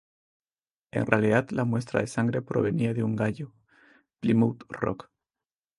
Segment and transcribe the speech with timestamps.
[0.89, 3.53] En realidad la muestra de sangre provenía de un gallo
[4.19, 5.11] Plymouth Rock.